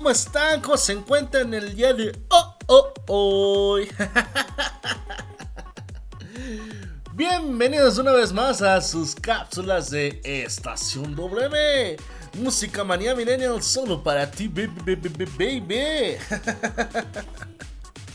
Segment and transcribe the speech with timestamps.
[0.00, 0.62] ¿cómo están?
[0.62, 3.86] ¿Cómo se encuentran el día de oh, oh, hoy?
[7.12, 11.98] Bienvenidos una vez más a sus cápsulas de Estación W.
[12.32, 14.96] Música manía millennial solo para ti, baby.
[15.36, 16.16] baby.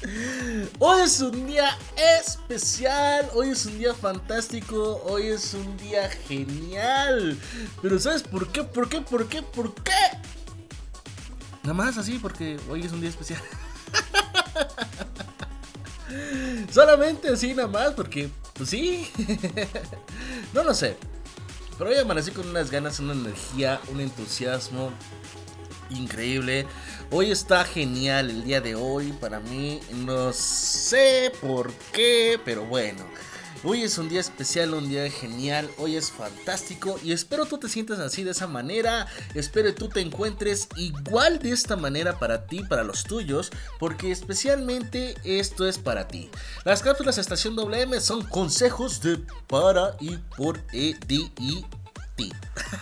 [0.79, 1.77] Hoy es un día
[2.19, 7.37] especial, hoy es un día fantástico, hoy es un día genial.
[7.81, 8.63] Pero ¿sabes por qué?
[8.63, 9.01] ¿Por qué?
[9.01, 9.41] ¿Por qué?
[9.41, 9.91] ¿Por qué?
[11.65, 13.41] Nada más así porque hoy es un día especial.
[16.71, 19.09] Solamente así nada más porque, pues sí.
[20.53, 20.95] no lo sé.
[21.75, 24.91] Pero hoy amanecí con unas ganas, una energía, un entusiasmo
[25.89, 26.67] increíble.
[27.09, 29.79] Hoy está genial el día de hoy para mí.
[30.05, 33.03] No sé por qué, pero bueno.
[33.67, 37.67] Hoy es un día especial, un día genial, hoy es fantástico y espero tú te
[37.67, 42.61] sientas así de esa manera, espero tú te encuentres igual de esta manera para ti,
[42.61, 43.49] para los tuyos,
[43.79, 46.29] porque especialmente esto es para ti.
[46.63, 51.65] Las cápsulas Estación WM son consejos de para y por e y
[52.15, 52.31] ti.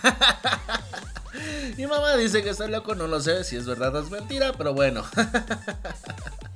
[1.78, 4.52] Mi mamá dice que estoy loco, no lo sé si es verdad o es mentira,
[4.52, 5.02] pero bueno.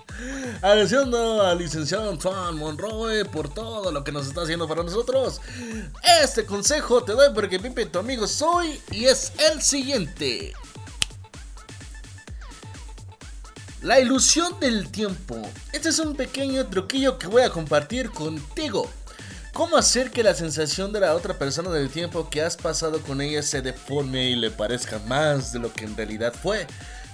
[0.62, 5.40] Agradeciendo al licenciado Antoine Monroe por todo lo que nos está haciendo para nosotros.
[6.22, 10.54] Este consejo te doy porque Pipe, tu amigo soy, y es el siguiente.
[13.82, 15.40] La ilusión del tiempo.
[15.72, 18.90] Este es un pequeño truquillo que voy a compartir contigo.
[19.52, 23.20] ¿Cómo hacer que la sensación de la otra persona del tiempo que has pasado con
[23.20, 26.66] ella se deforme y le parezca más de lo que en realidad fue?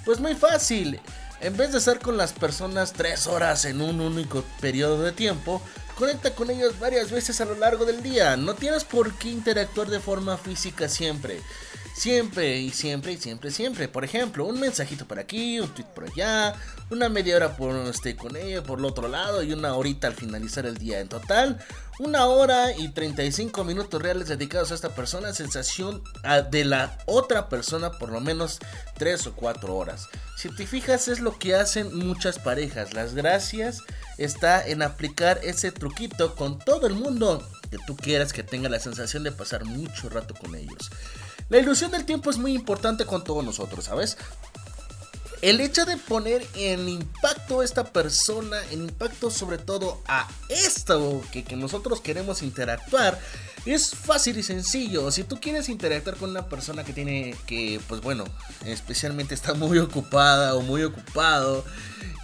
[0.07, 1.01] Pues muy fácil.
[1.45, 5.61] En vez de estar con las personas tres horas en un único periodo de tiempo,
[5.95, 8.39] conecta con ellos varias veces a lo largo del día.
[8.39, 11.43] No tienes por qué interactuar de forma física siempre.
[11.95, 13.87] Siempre y siempre y siempre, siempre.
[13.87, 16.55] Por ejemplo, un mensajito por aquí, un tweet por allá,
[16.91, 20.15] una media hora por esté con ella por el otro lado y una horita al
[20.15, 20.99] finalizar el día.
[20.99, 21.65] En total,
[22.01, 25.33] una hora y 35 minutos reales dedicados a esta persona.
[25.33, 26.03] Sensación
[26.51, 28.59] de la otra persona por lo menos
[28.99, 30.09] 3 o 4 horas.
[30.37, 32.93] Si te fijas, es lo que hacen muchas parejas.
[32.93, 33.85] Las gracias
[34.19, 38.81] está en aplicar ese truquito con todo el mundo que tú quieras que tenga la
[38.81, 40.91] sensación de pasar mucho rato con ellos.
[41.49, 44.17] La ilusión del tiempo es muy importante con todos nosotros, ¿sabes?
[45.43, 51.23] El hecho de poner en impacto a esta persona, en impacto sobre todo a esto
[51.33, 53.21] que, que nosotros queremos interactuar,
[53.67, 55.11] es fácil y sencillo.
[55.11, 58.25] Si tú quieres interactuar con una persona que tiene que, pues bueno,
[58.65, 61.65] especialmente está muy ocupada o muy ocupado,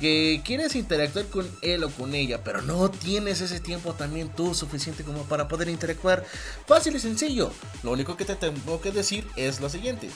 [0.01, 4.55] que quieres interactuar con él o con ella, pero no tienes ese tiempo también tú
[4.55, 6.25] suficiente como para poder interactuar,
[6.67, 7.51] fácil y sencillo.
[7.83, 10.11] Lo único que te tengo que decir es lo siguiente.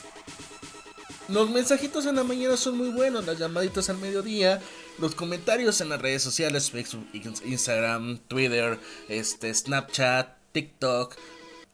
[1.29, 4.61] Los mensajitos en la mañana son muy buenos, las llamaditas al mediodía,
[4.99, 7.09] los comentarios en las redes sociales, Facebook,
[7.45, 11.17] Instagram, Twitter, este, Snapchat, TikTok,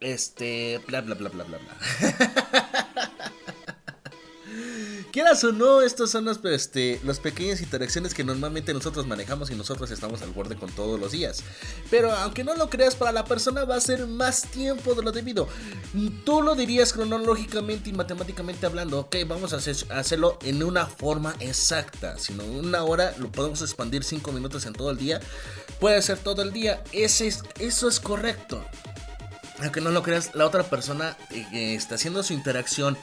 [0.00, 2.86] este, bla bla bla bla bla bla.
[5.12, 9.56] Quieras o no, estas son las, este, las pequeñas interacciones que normalmente nosotros manejamos y
[9.56, 11.42] nosotros estamos al borde con todos los días.
[11.90, 15.10] Pero aunque no lo creas, para la persona va a ser más tiempo de lo
[15.10, 15.48] debido.
[16.24, 22.16] Tú lo dirías cronológicamente y matemáticamente hablando, ok, vamos a, hacerlo en una forma exacta.
[22.16, 25.20] Si no, una hora lo podemos expandir 5 minutos en todo el día.
[25.80, 26.84] Puede ser todo el día.
[26.92, 28.64] Ese es, eso es correcto
[29.62, 32.96] aunque no lo creas, la otra persona eh, está haciendo su interacción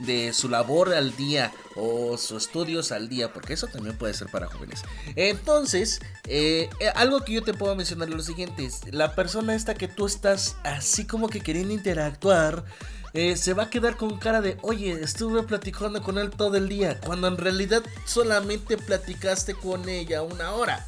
[0.00, 4.28] de su labor al día o sus estudios al día, porque eso también puede ser
[4.28, 4.82] para jóvenes.
[5.16, 9.74] Entonces, eh, eh, algo que yo te puedo mencionar es lo siguiente, la persona esta
[9.74, 12.64] que tú estás así como que queriendo interactuar,
[13.12, 16.68] eh, se va a quedar con cara de, oye, estuve platicando con él todo el
[16.68, 20.86] día, cuando en realidad solamente platicaste con ella una hora.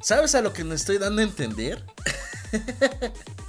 [0.00, 1.84] ¿Sabes a lo que me estoy dando a entender?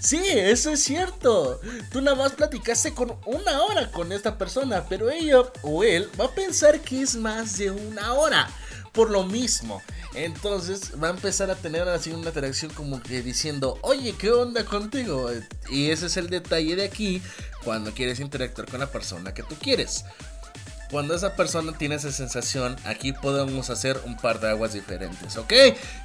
[0.00, 1.60] Sí, eso es cierto.
[1.90, 6.26] Tú nada más platicaste con una hora con esta persona, pero ella o él va
[6.26, 8.48] a pensar que es más de una hora.
[8.92, 9.82] Por lo mismo.
[10.14, 14.64] Entonces va a empezar a tener así una interacción como que diciendo, oye, ¿qué onda
[14.64, 15.28] contigo?
[15.68, 17.20] Y ese es el detalle de aquí
[17.64, 20.04] cuando quieres interactuar con la persona que tú quieres.
[20.90, 25.52] Cuando esa persona tiene esa sensación, aquí podemos hacer un par de aguas diferentes, ¿ok?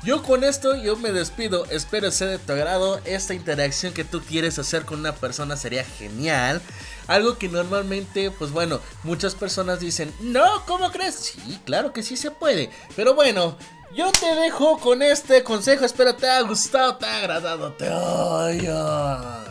[0.04, 4.22] Yo con esto yo me despido, espero sea de tu agrado, esta interacción que tú
[4.22, 6.62] quieres hacer con una persona sería genial.
[7.08, 11.16] Algo que normalmente, pues bueno, muchas personas dicen, no, ¿cómo crees?
[11.16, 13.58] Sí, claro que sí se puede, pero bueno,
[13.96, 19.44] yo te dejo con este consejo, espero te haya gustado, te haya agradado, te haya...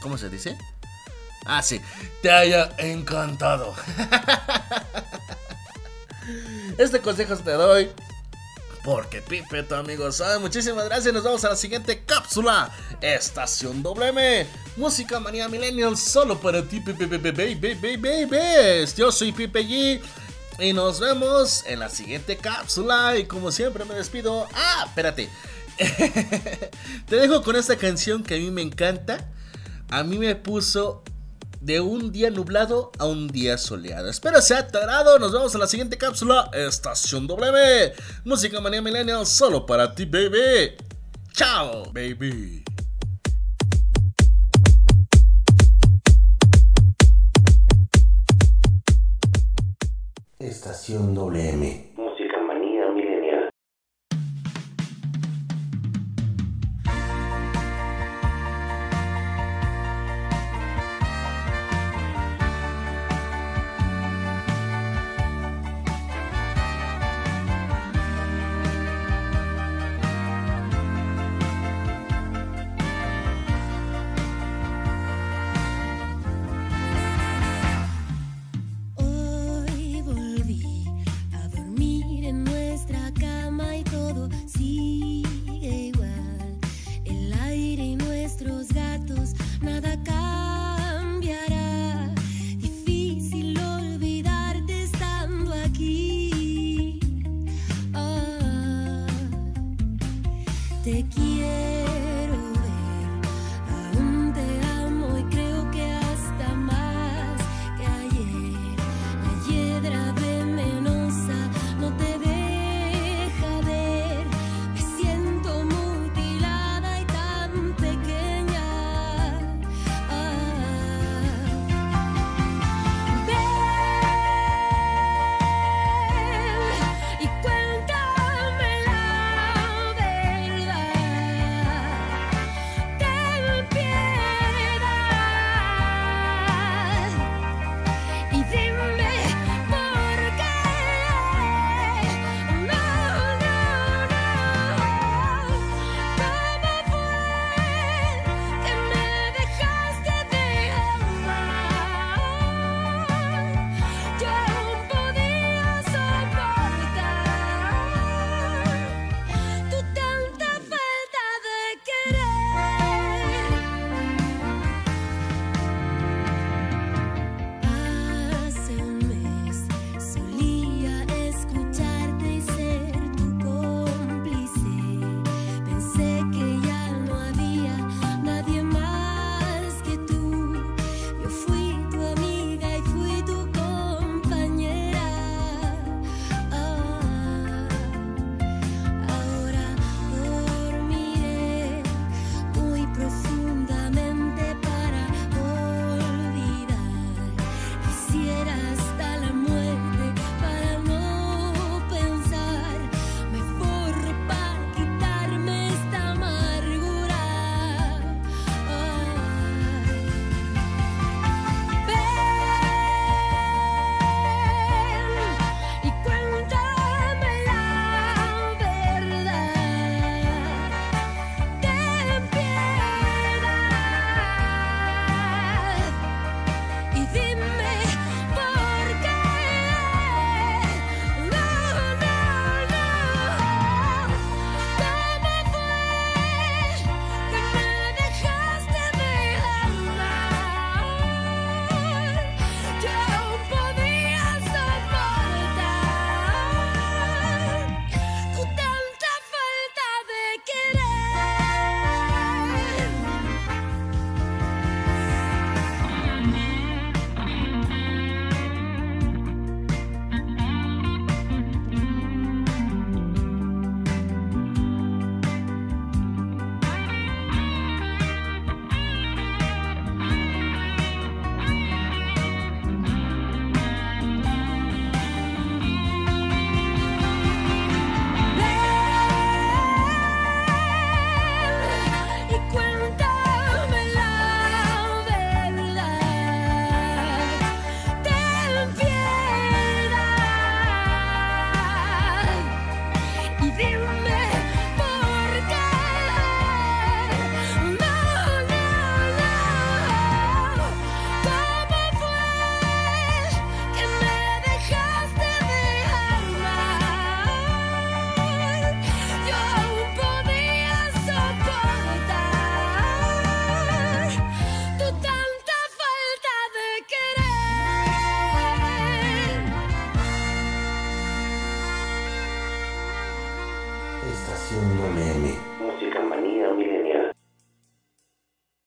[0.00, 0.58] ¿Cómo se dice?
[1.44, 1.80] Ah, sí,
[2.22, 3.74] te haya encantado.
[6.78, 7.90] Este consejo te doy
[8.82, 10.40] porque Pipe, tu amigo, sabe.
[10.40, 11.14] Muchísimas gracias.
[11.14, 12.70] Nos vemos a la siguiente cápsula.
[13.00, 14.46] Estación WM.
[14.76, 18.86] Música Manía Millennial solo para ti, Pipe, baby, baby.
[18.96, 20.00] Yo soy Pipe G.
[20.58, 23.16] Y nos vemos en la siguiente cápsula.
[23.16, 24.48] Y como siempre me despido.
[24.52, 25.28] Ah, espérate.
[27.06, 29.30] Te dejo con esta canción que a mí me encanta.
[29.90, 31.04] A mí me puso
[31.62, 34.10] de un día nublado a un día soleado.
[34.10, 35.18] Espero sea tarado.
[35.20, 36.50] Nos vemos en la siguiente cápsula.
[36.52, 37.92] Estación W.
[38.24, 40.74] Música Manía Millennial solo para ti, baby.
[41.32, 42.64] Chao, baby.
[50.40, 51.91] Estación WM.